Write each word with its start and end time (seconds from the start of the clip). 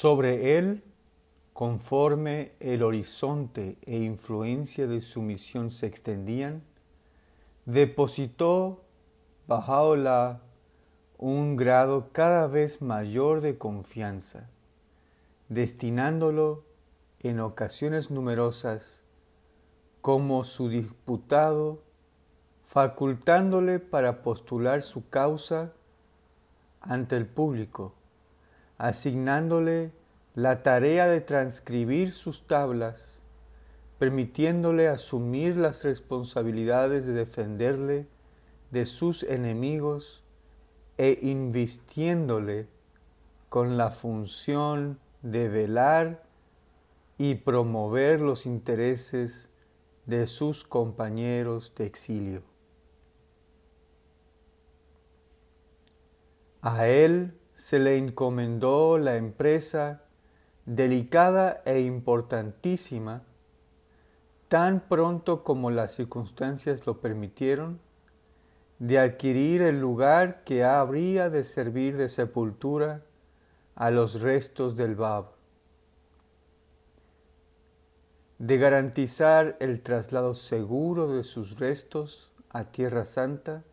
Sobre 0.00 0.56
él, 0.56 0.84
conforme 1.52 2.52
el 2.60 2.84
horizonte 2.84 3.78
e 3.84 3.96
influencia 3.96 4.86
de 4.86 5.00
su 5.00 5.22
misión 5.22 5.72
se 5.72 5.86
extendían, 5.86 6.62
depositó 7.64 8.84
Bajaola 9.48 10.40
un 11.18 11.56
grado 11.56 12.10
cada 12.12 12.46
vez 12.46 12.80
mayor 12.80 13.40
de 13.40 13.58
confianza, 13.58 14.48
destinándolo 15.48 16.62
en 17.18 17.40
ocasiones 17.40 18.12
numerosas 18.12 19.02
como 20.00 20.44
su 20.44 20.68
diputado, 20.68 21.82
facultándole 22.68 23.80
para 23.80 24.22
postular 24.22 24.82
su 24.82 25.08
causa 25.08 25.72
ante 26.82 27.16
el 27.16 27.26
público, 27.26 27.97
asignándole 28.78 29.92
la 30.34 30.62
tarea 30.62 31.08
de 31.08 31.20
transcribir 31.20 32.12
sus 32.12 32.46
tablas, 32.46 33.20
permitiéndole 33.98 34.88
asumir 34.88 35.56
las 35.56 35.82
responsabilidades 35.84 37.04
de 37.04 37.12
defenderle 37.12 38.06
de 38.70 38.86
sus 38.86 39.24
enemigos 39.24 40.22
e 40.96 41.18
invistiéndole 41.22 42.68
con 43.48 43.76
la 43.76 43.90
función 43.90 45.00
de 45.22 45.48
velar 45.48 46.22
y 47.16 47.34
promover 47.34 48.20
los 48.20 48.46
intereses 48.46 49.48
de 50.06 50.26
sus 50.28 50.62
compañeros 50.62 51.72
de 51.76 51.86
exilio. 51.86 52.42
A 56.60 56.86
él 56.86 57.34
se 57.58 57.80
le 57.80 57.98
encomendó 57.98 58.98
la 58.98 59.16
empresa 59.16 60.02
delicada 60.64 61.60
e 61.64 61.80
importantísima, 61.80 63.24
tan 64.46 64.78
pronto 64.78 65.42
como 65.42 65.72
las 65.72 65.92
circunstancias 65.92 66.86
lo 66.86 67.00
permitieron, 67.00 67.80
de 68.78 69.00
adquirir 69.00 69.62
el 69.62 69.80
lugar 69.80 70.44
que 70.44 70.62
habría 70.62 71.30
de 71.30 71.42
servir 71.42 71.96
de 71.96 72.08
sepultura 72.08 73.02
a 73.74 73.90
los 73.90 74.20
restos 74.20 74.76
del 74.76 74.94
Bab, 74.94 75.32
de 78.38 78.56
garantizar 78.56 79.56
el 79.58 79.80
traslado 79.80 80.36
seguro 80.36 81.08
de 81.08 81.24
sus 81.24 81.58
restos 81.58 82.30
a 82.50 82.66
Tierra 82.66 83.04
Santa 83.04 83.64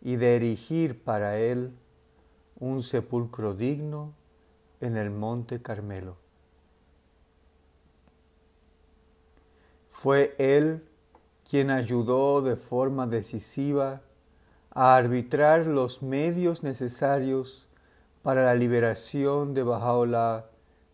y 0.00 0.16
de 0.16 0.36
erigir 0.36 1.04
para 1.04 1.36
él 1.36 1.74
un 2.64 2.82
sepulcro 2.82 3.52
digno 3.52 4.14
en 4.80 4.96
el 4.96 5.10
monte 5.10 5.60
Carmelo. 5.60 6.16
Fue 9.90 10.34
él 10.38 10.82
quien 11.48 11.70
ayudó 11.70 12.40
de 12.40 12.56
forma 12.56 13.06
decisiva 13.06 14.00
a 14.70 14.96
arbitrar 14.96 15.66
los 15.66 16.02
medios 16.02 16.62
necesarios 16.62 17.66
para 18.22 18.46
la 18.46 18.54
liberación 18.54 19.52
de 19.52 19.62
Bajaola 19.62 20.46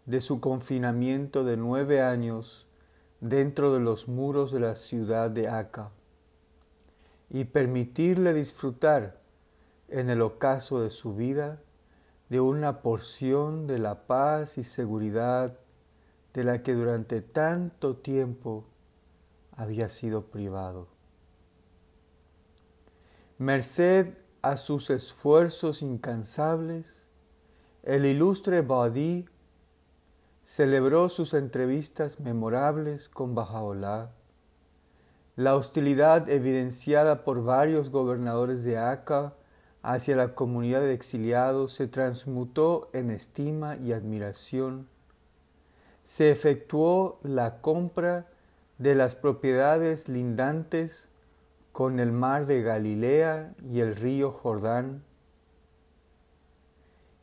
de 0.07 0.21
su 0.21 0.41
confinamiento 0.41 1.45
de 1.45 1.57
nueve 1.57 2.03
años 2.03 2.67
dentro 3.21 3.73
de 3.73 3.79
los 3.79 4.09
muros 4.09 4.51
de 4.51 4.59
la 4.59 4.75
ciudad 4.75 5.31
de 5.31 5.49
Aka 5.49 5.91
y 7.31 7.45
permitirle 7.45 8.35
disfrutar 8.35 9.20
en 9.91 10.11
el 10.11 10.23
ocaso 10.23 10.81
de 10.81 10.91
su 10.91 11.15
vida 11.15 11.61
de 12.31 12.41
una 12.41 12.81
porción 12.81 13.67
de 13.67 13.79
la 13.79 14.07
paz 14.07 14.57
y 14.57 14.65
seguridad 14.65 15.59
de 16.33 16.45
la 16.45 16.63
que 16.63 16.75
durante 16.75 17.21
tanto 17.21 17.97
tiempo 17.97 18.65
había 19.57 19.89
sido 19.89 20.27
privado. 20.27 20.87
Merced 23.39 24.15
a 24.43 24.57
sus 24.57 24.91
esfuerzos 24.91 25.83
incansables, 25.83 27.07
el 27.83 28.07
ilustre 28.07 28.63
Baudí 28.63 29.27
celebró 30.45 31.09
sus 31.09 31.35
entrevistas 31.35 32.21
memorables 32.21 33.09
con 33.09 33.35
Bajaolá. 33.35 34.13
La 35.37 35.57
hostilidad 35.57 36.29
evidenciada 36.29 37.25
por 37.25 37.43
varios 37.43 37.91
gobernadores 37.91 38.63
de 38.63 38.79
Aca 38.79 39.35
hacia 39.83 40.17
la 40.17 40.35
comunidad 40.35 40.81
de 40.81 40.93
exiliados 40.93 41.73
se 41.73 41.87
transmutó 41.89 42.91
en 42.93 43.11
estima 43.11 43.77
y 43.77 43.93
admiración. 43.93 44.89
Se 46.05 46.31
efectuó 46.31 47.19
la 47.23 47.61
compra 47.61 48.27
de 48.79 48.95
las 48.95 49.15
propiedades 49.15 50.09
lindantes 50.09 51.09
con 51.73 52.01
el 52.01 52.13
mar 52.13 52.47
de 52.47 52.63
Galilea 52.63 53.55
y 53.71 53.81
el 53.81 53.97
río 53.97 54.33
Jordán, 54.33 55.03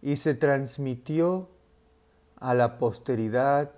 y 0.02 0.18
se 0.18 0.36
transmitió 0.36 1.50
a 2.40 2.54
la 2.54 2.78
posteridad 2.78 3.72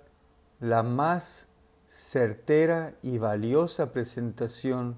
la 0.60 0.82
más 0.82 1.48
certera 1.88 2.94
y 3.02 3.18
valiosa 3.18 3.92
presentación 3.92 4.96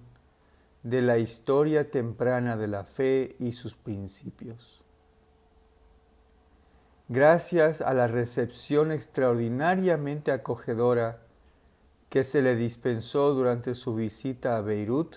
de 0.83 1.03
la 1.03 1.19
historia 1.19 1.91
temprana 1.91 2.57
de 2.57 2.67
la 2.67 2.85
fe 2.85 3.37
y 3.39 3.53
sus 3.53 3.77
principios. 3.77 4.83
Gracias 7.09 7.83
a 7.83 7.95
la 7.95 8.07
recepción 8.07 8.91
extraordinariamente 8.91 10.33
acogedora 10.33 11.21
que 12.09 12.25
se 12.25 12.43
le 12.43 12.57
dispensó 12.57 13.35
durante 13.35 13.75
su 13.75 13.95
visita 13.95 14.57
a 14.57 14.61
Beirut, 14.61 15.17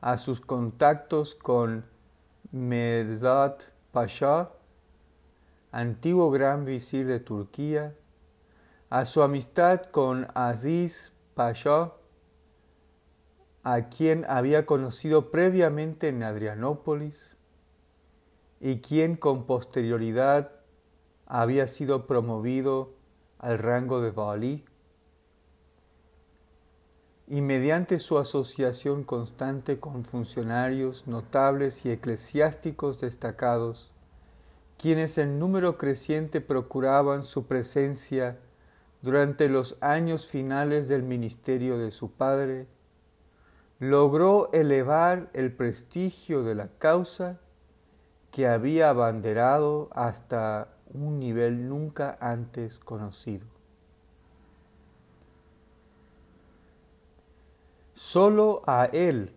a 0.00 0.18
sus 0.18 0.40
contactos 0.40 1.34
con 1.34 1.84
Medad 2.50 3.56
Pasha, 3.92 4.50
antiguo 5.72 6.30
gran 6.30 6.64
visir 6.64 7.06
de 7.06 7.20
Turquía, 7.20 7.94
a 8.90 9.04
su 9.04 9.22
amistad 9.22 9.82
con 9.82 10.28
Aziz 10.34 11.12
Pasha, 11.34 11.92
a 13.70 13.90
quien 13.90 14.24
había 14.30 14.64
conocido 14.64 15.30
previamente 15.30 16.08
en 16.08 16.22
Adrianópolis 16.22 17.36
y 18.60 18.78
quien 18.78 19.14
con 19.14 19.44
posterioridad 19.44 20.52
había 21.26 21.68
sido 21.68 22.06
promovido 22.06 22.94
al 23.38 23.58
rango 23.58 24.00
de 24.00 24.10
Bali 24.10 24.64
y 27.26 27.42
mediante 27.42 27.98
su 27.98 28.16
asociación 28.16 29.04
constante 29.04 29.78
con 29.78 30.06
funcionarios 30.06 31.06
notables 31.06 31.84
y 31.84 31.90
eclesiásticos 31.90 33.02
destacados, 33.02 33.92
quienes 34.78 35.18
en 35.18 35.38
número 35.38 35.76
creciente 35.76 36.40
procuraban 36.40 37.22
su 37.22 37.46
presencia 37.46 38.38
durante 39.02 39.50
los 39.50 39.76
años 39.82 40.26
finales 40.26 40.88
del 40.88 41.02
ministerio 41.02 41.76
de 41.76 41.90
su 41.90 42.10
padre, 42.12 42.66
logró 43.78 44.50
elevar 44.52 45.30
el 45.32 45.52
prestigio 45.52 46.42
de 46.42 46.54
la 46.54 46.68
causa 46.78 47.38
que 48.32 48.46
había 48.46 48.90
abanderado 48.90 49.88
hasta 49.92 50.68
un 50.92 51.18
nivel 51.18 51.68
nunca 51.68 52.16
antes 52.20 52.78
conocido. 52.78 53.46
Solo 57.94 58.62
a 58.66 58.86
él 58.86 59.32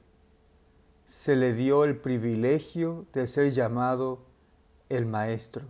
se 1.06 1.36
le 1.36 1.54
dio 1.54 1.84
el 1.84 1.98
privilegio 1.98 3.06
de 3.12 3.28
ser 3.28 3.52
llamado 3.52 4.20
el 4.88 5.06
Maestro, 5.06 5.64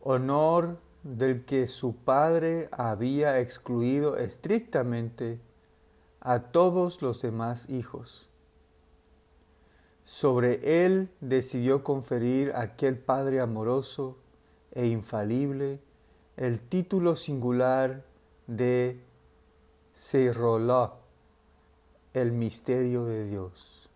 honor 0.00 0.78
del 1.02 1.44
que 1.44 1.66
su 1.66 1.96
padre 1.96 2.68
había 2.72 3.40
excluido 3.40 4.16
estrictamente 4.16 5.40
a 6.24 6.40
todos 6.40 7.02
los 7.02 7.20
demás 7.20 7.68
hijos. 7.68 8.26
Sobre 10.04 10.84
él 10.84 11.10
decidió 11.20 11.84
conferir 11.84 12.52
aquel 12.56 12.98
Padre 12.98 13.40
amoroso 13.40 14.16
e 14.72 14.86
infalible 14.86 15.80
el 16.36 16.60
título 16.60 17.14
singular 17.14 18.04
de 18.46 19.00
Seirolá, 19.92 20.94
el 22.14 22.32
misterio 22.32 23.04
de 23.04 23.26
Dios. 23.26 23.88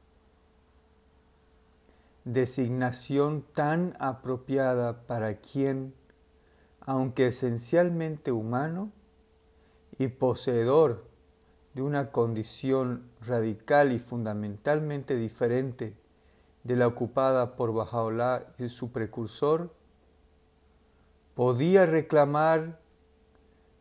Designación 2.25 3.43
tan 3.55 3.97
apropiada 3.99 5.07
para 5.07 5.37
quien, 5.37 5.95
aunque 6.81 7.29
esencialmente 7.29 8.33
humano 8.33 8.93
y 9.99 10.09
poseedor 10.09 11.08
de 11.79 11.85
una 11.85 12.11
condición 12.11 13.05
radical 13.25 13.93
y 13.93 14.01
fundamentalmente 14.01 15.15
diferente 15.15 15.95
de 16.65 16.75
la 16.75 16.89
ocupada 16.89 17.55
por 17.55 17.73
Bajaola 17.73 18.47
y 18.59 18.69
su 18.69 18.91
precursor, 18.91 19.73
podía 21.37 21.87
reclamar 21.87 22.81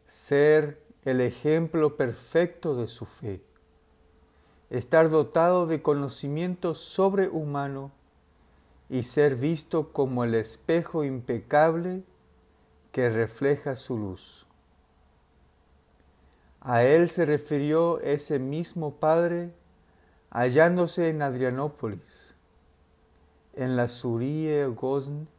ser 0.06 0.80
el 1.06 1.22
ejemplo 1.22 1.98
perfecto 1.98 2.76
de 2.76 2.88
su 2.88 3.08
fe, 3.08 3.42
estar 4.70 5.10
dotado 5.10 5.66
de 5.66 5.82
conocimiento 5.82 6.76
sobrehumano 6.76 7.92
y 8.92 9.04
ser 9.04 9.38
visto 9.38 9.92
como 9.92 10.24
el 10.24 10.36
espejo 10.36 11.04
impecable 11.04 12.04
que 12.92 13.10
refleja 13.10 13.76
su 13.76 13.98
luz. 13.98 14.47
A 16.70 16.84
él 16.84 17.08
se 17.10 17.26
refirió 17.26 18.02
ese 18.02 18.40
mismo 18.40 18.96
Padre 18.96 19.54
hallándose 20.30 21.08
en 21.08 21.22
Adrianópolis, 21.22 22.36
en 23.54 23.78
la 23.78 23.88
Surie 23.88 24.66
Gozn, 24.66 25.30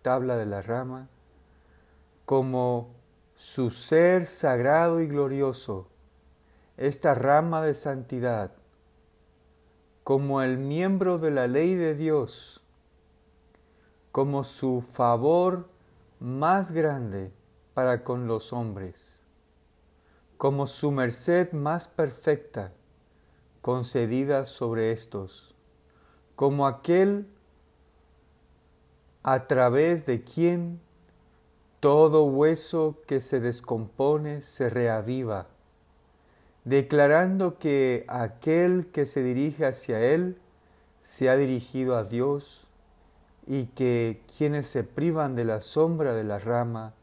tabla 0.00 0.36
de 0.36 0.46
la 0.46 0.62
rama, 0.62 1.08
como 2.24 2.90
su 3.34 3.72
ser 3.72 4.28
sagrado 4.28 5.00
y 5.00 5.08
glorioso, 5.08 5.88
esta 6.76 7.14
rama 7.14 7.60
de 7.60 7.74
santidad, 7.74 8.52
como 10.04 10.40
el 10.40 10.56
miembro 10.56 11.18
de 11.18 11.32
la 11.32 11.48
ley 11.48 11.74
de 11.74 11.96
Dios, 11.96 12.62
como 14.12 14.44
su 14.44 14.82
favor 14.82 15.66
más 16.20 16.70
grande 16.70 17.32
para 17.74 18.04
con 18.04 18.28
los 18.28 18.52
hombres, 18.52 19.11
como 20.42 20.66
su 20.66 20.90
merced 20.90 21.52
más 21.52 21.86
perfecta 21.86 22.72
concedida 23.60 24.44
sobre 24.44 24.90
estos, 24.90 25.54
como 26.34 26.66
aquel 26.66 27.28
a 29.22 29.46
través 29.46 30.04
de 30.04 30.24
quien 30.24 30.80
todo 31.78 32.24
hueso 32.24 32.96
que 33.06 33.20
se 33.20 33.38
descompone 33.38 34.42
se 34.42 34.68
reaviva 34.68 35.46
declarando 36.64 37.60
que 37.60 38.04
aquel 38.08 38.88
que 38.88 39.06
se 39.06 39.22
dirige 39.22 39.64
hacia 39.64 40.00
Él 40.00 40.38
se 41.02 41.30
ha 41.30 41.36
dirigido 41.36 41.96
a 41.96 42.02
Dios 42.02 42.66
y 43.46 43.66
que 43.66 44.24
quienes 44.36 44.66
se 44.66 44.82
privan 44.82 45.36
de 45.36 45.44
la 45.44 45.60
sombra 45.60 46.14
de 46.14 46.24
la 46.24 46.40
rama 46.40 46.94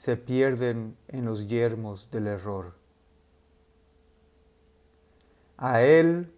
se 0.00 0.16
pierden 0.16 0.96
en 1.08 1.26
los 1.26 1.46
yermos 1.46 2.10
del 2.10 2.26
error. 2.26 2.72
A 5.58 5.82
Él, 5.82 6.32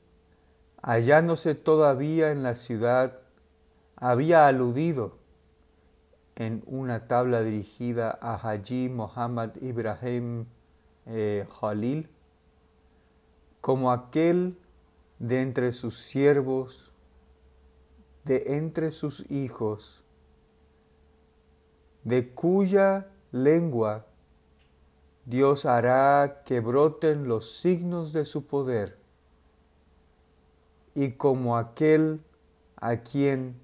hallándose 0.82 1.55
todavía 1.55 2.32
en 2.32 2.43
la 2.43 2.56
ciudad, 2.56 3.20
había 3.94 4.49
aludido 4.49 5.17
en 6.35 6.64
una 6.67 7.06
tabla 7.06 7.43
dirigida 7.43 8.19
a 8.20 8.35
Haji 8.35 8.88
Muhammad 8.88 9.50
Ibrahim 9.61 10.47
eh, 11.06 11.47
Khalil, 11.61 12.09
como 13.61 13.93
aquel 13.93 14.59
de 15.20 15.41
entre 15.41 15.73
sus 15.73 16.00
siervos, 16.00 16.91
de 18.25 18.56
entre 18.56 18.91
sus 18.91 19.31
hijos, 19.31 20.03
de 22.03 22.29
cuya 22.29 23.06
lengua 23.32 24.06
Dios 25.25 25.67
hará 25.67 26.43
que 26.44 26.61
broten 26.61 27.29
los 27.29 27.58
signos 27.61 28.12
de 28.12 28.25
su 28.25 28.46
poder, 28.46 28.99
y 30.94 31.12
como 31.12 31.56
aquel 31.56 32.20
a 32.76 32.99
quien 32.99 33.61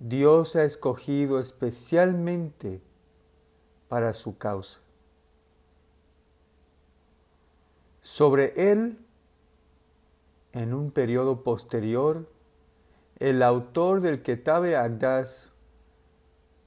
Dios 0.00 0.56
ha 0.56 0.64
escogido 0.64 1.40
especialmente 1.40 2.80
para 3.88 4.14
su 4.14 4.38
causa. 4.38 4.80
Sobre 8.00 8.72
él 8.72 8.98
en 10.52 10.72
un 10.72 10.90
periodo 10.90 11.42
posterior, 11.42 12.26
el 13.18 13.42
autor 13.42 14.00
del 14.00 14.22
Ketabe 14.22 14.76
Agdas, 14.76 15.52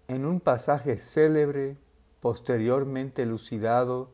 en 0.07 0.25
un 0.25 0.39
pasaje 0.39 0.97
célebre, 0.97 1.75
posteriormente 2.19 3.23
elucidado 3.23 4.09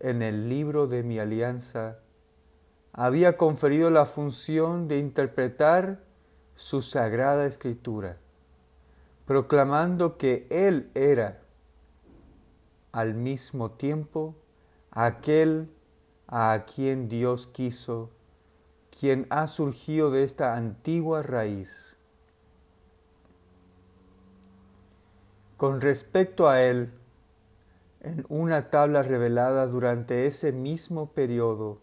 en 0.00 0.22
el 0.22 0.48
libro 0.48 0.86
de 0.86 1.02
mi 1.02 1.18
alianza, 1.18 1.98
había 2.92 3.36
conferido 3.36 3.90
la 3.90 4.06
función 4.06 4.88
de 4.88 4.98
interpretar 4.98 6.00
su 6.54 6.82
sagrada 6.82 7.46
escritura, 7.46 8.16
proclamando 9.26 10.16
que 10.16 10.46
Él 10.50 10.90
era 10.94 11.40
al 12.92 13.14
mismo 13.14 13.72
tiempo 13.72 14.34
aquel 14.90 15.68
a 16.28 16.64
quien 16.66 17.08
Dios 17.08 17.46
quiso 17.46 18.10
quien 18.98 19.26
ha 19.28 19.46
surgido 19.46 20.10
de 20.10 20.24
esta 20.24 20.56
antigua 20.56 21.22
raíz. 21.22 21.96
Con 25.56 25.80
respecto 25.80 26.48
a 26.48 26.62
él, 26.62 26.90
en 28.06 28.24
una 28.28 28.70
tabla 28.70 29.02
revelada 29.02 29.66
durante 29.66 30.26
ese 30.26 30.52
mismo 30.52 31.10
periodo 31.10 31.78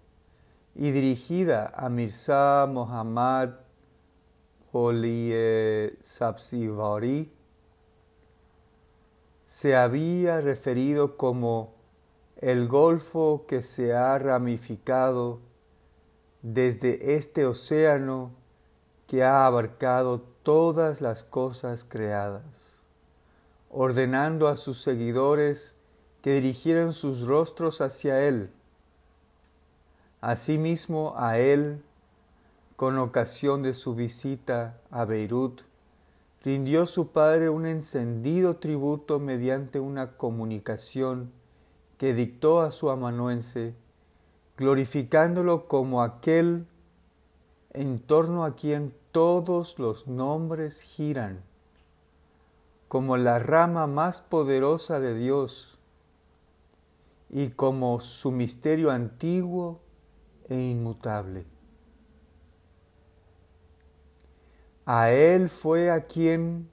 y 0.74 0.92
dirigida 0.92 1.74
a 1.76 1.90
Mirza 1.90 2.66
Muhammad 2.70 3.50
Poliye 4.72 5.98
Sabsivari, 6.02 7.30
se 9.48 9.76
había 9.76 10.40
referido 10.40 11.18
como 11.18 11.74
el 12.38 12.70
golfo 12.70 13.44
que 13.46 13.62
se 13.62 13.94
ha 13.94 14.18
ramificado 14.18 15.42
desde 16.42 17.16
este 17.16 17.46
océano 17.46 18.32
que 19.08 19.26
ha 19.26 19.46
abarcado 19.46 20.22
todas 20.42 21.02
las 21.02 21.26
cosas 21.26 21.84
creadas, 21.84 22.80
ordenando 23.70 24.48
a 24.48 24.56
sus 24.56 24.82
seguidores 24.82 25.76
que 26.24 26.36
dirigieran 26.36 26.94
sus 26.94 27.28
rostros 27.28 27.82
hacia 27.82 28.26
Él. 28.26 28.50
Asimismo 30.22 31.16
a 31.18 31.38
Él, 31.38 31.84
con 32.78 32.98
ocasión 32.98 33.62
de 33.62 33.74
su 33.74 33.94
visita 33.94 34.78
a 34.90 35.04
Beirut, 35.04 35.64
rindió 36.46 36.86
su 36.86 37.10
padre 37.10 37.50
un 37.50 37.66
encendido 37.66 38.56
tributo 38.56 39.20
mediante 39.20 39.82
una 39.82 40.14
comunicación 40.14 41.30
que 41.98 42.14
dictó 42.14 42.62
a 42.62 42.72
su 42.72 42.90
amanuense 42.90 43.76
glorificándolo 44.58 45.68
como 45.68 46.04
aquel 46.04 46.66
en 47.74 48.00
torno 48.00 48.46
a 48.46 48.56
quien 48.56 48.94
todos 49.12 49.78
los 49.78 50.08
nombres 50.08 50.82
giran, 50.82 51.42
como 52.88 53.18
la 53.18 53.40
rama 53.40 53.88
más 53.88 54.22
poderosa 54.22 55.02
de 55.02 55.16
Dios 55.16 55.73
y 57.36 57.50
como 57.50 58.00
su 58.00 58.32
misterio 58.32 58.92
antiguo 58.92 59.82
e 60.48 60.56
inmutable. 60.56 61.48
A 64.86 65.10
él 65.10 65.50
fue 65.50 65.90
a 65.90 66.06
quien, 66.06 66.70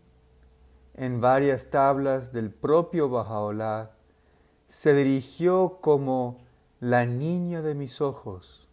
en 0.94 1.22
varias 1.22 1.70
tablas 1.70 2.34
del 2.34 2.50
propio 2.50 3.08
Bajaolá, 3.08 3.92
se 4.68 4.92
dirigió 4.92 5.78
como 5.80 6.42
la 6.78 7.06
niña 7.06 7.62
de 7.62 7.74
mis 7.74 8.02
ojos, 8.02 8.68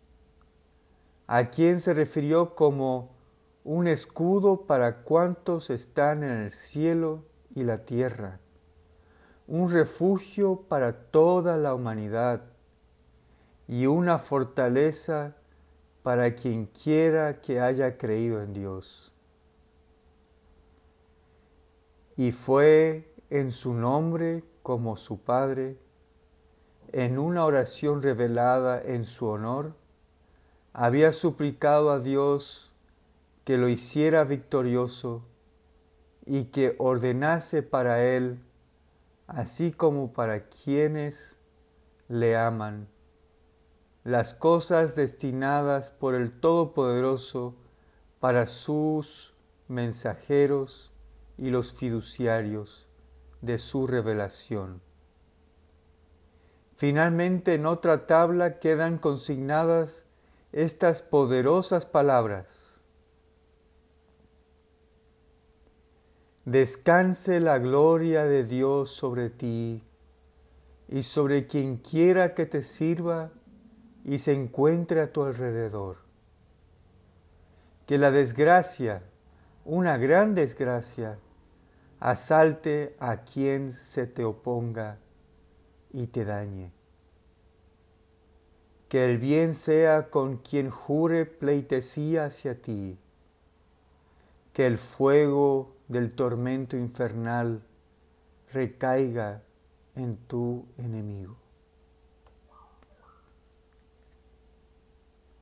a 1.25 1.49
quien 1.51 1.79
se 1.79 1.93
refirió 1.93 2.53
como 2.53 3.15
un 3.63 3.87
escudo 3.87 4.63
para 4.63 5.03
cuantos 5.03 5.69
están 5.69 6.23
en 6.23 6.31
el 6.31 6.51
cielo 6.51 7.23
y 7.55 7.63
la 7.63 7.85
tierra, 7.85 8.41
un 9.47 9.71
refugio 9.71 10.63
para 10.67 10.93
toda 10.93 11.57
la 11.57 11.73
humanidad 11.73 12.41
y 13.67 13.85
una 13.85 14.19
fortaleza 14.19 15.35
para 16.03 16.35
quien 16.35 16.65
quiera 16.67 17.41
que 17.41 17.59
haya 17.59 17.97
creído 17.97 18.41
en 18.41 18.53
Dios. 18.53 19.11
Y 22.15 22.31
fue 22.31 23.13
en 23.29 23.51
su 23.51 23.73
nombre 23.73 24.43
como 24.63 24.97
su 24.97 25.19
Padre, 25.19 25.77
en 26.91 27.19
una 27.19 27.45
oración 27.45 28.01
revelada 28.01 28.81
en 28.81 29.05
su 29.05 29.27
honor, 29.27 29.73
había 30.73 31.13
suplicado 31.13 31.91
a 31.91 31.99
Dios 31.99 32.71
que 33.43 33.57
lo 33.57 33.69
hiciera 33.69 34.23
victorioso 34.23 35.23
y 36.25 36.45
que 36.45 36.75
ordenase 36.77 37.63
para 37.63 38.03
él, 38.03 38.39
así 39.27 39.71
como 39.71 40.13
para 40.13 40.47
quienes 40.47 41.37
le 42.07 42.37
aman, 42.37 42.87
las 44.03 44.33
cosas 44.33 44.95
destinadas 44.95 45.91
por 45.91 46.15
el 46.15 46.31
Todopoderoso 46.31 47.55
para 48.19 48.45
sus 48.45 49.33
mensajeros 49.67 50.91
y 51.37 51.49
los 51.49 51.73
fiduciarios, 51.73 52.87
de 53.41 53.59
su 53.59 53.85
revelación. 53.85 54.81
Finalmente 56.75 57.55
en 57.55 57.65
otra 57.65 58.07
tabla 58.07 58.59
quedan 58.59 58.97
consignadas 58.97 60.05
estas 60.51 61.01
poderosas 61.01 61.85
palabras. 61.85 62.66
Descanse 66.47 67.41
la 67.41 67.59
gloria 67.59 68.23
de 68.23 68.45
Dios 68.45 68.91
sobre 68.91 69.29
ti 69.29 69.83
y 70.87 71.03
sobre 71.03 71.45
quien 71.45 71.75
quiera 71.75 72.35
que 72.35 72.45
te 72.45 72.63
sirva 72.63 73.31
y 74.05 74.19
se 74.19 74.31
encuentre 74.31 75.01
a 75.01 75.11
tu 75.11 75.23
alrededor. 75.23 75.97
Que 77.85 77.97
la 77.97 78.11
desgracia, 78.11 79.03
una 79.65 79.97
gran 79.97 80.35
desgracia, 80.35 81.19
asalte 81.99 82.95
a 82.97 83.23
quien 83.23 83.73
se 83.73 84.07
te 84.07 84.23
oponga 84.23 84.99
y 85.91 86.07
te 86.07 86.23
dañe. 86.23 86.71
Que 88.87 89.03
el 89.03 89.17
bien 89.17 89.53
sea 89.53 90.09
con 90.09 90.37
quien 90.37 90.69
jure 90.69 91.25
pleitesía 91.25 92.27
hacia 92.27 92.61
ti. 92.61 92.97
Que 94.53 94.65
el 94.65 94.77
fuego 94.77 95.75
del 95.87 96.13
tormento 96.13 96.75
infernal 96.77 97.61
recaiga 98.51 99.41
en 99.95 100.17
tu 100.27 100.65
enemigo. 100.77 101.46